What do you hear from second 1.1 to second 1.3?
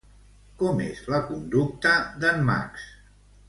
la